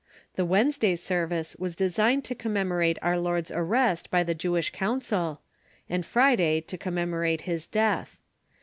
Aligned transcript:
The 0.33 0.45
"Wednesday 0.45 0.95
service 0.95 1.55
was 1.59 1.75
designed 1.75 2.23
to 2.25 2.33
commemorate 2.33 2.97
our 3.03 3.19
Lord's 3.19 3.51
arrest 3.51 4.09
by 4.09 4.23
the 4.23 4.33
Jewish 4.33 4.71
council, 4.71 5.41
and 5.87 6.03
Friday 6.03 6.59
to 6.59 6.75
commemorate 6.75 7.41
his 7.41 7.67
death. 7.67 8.19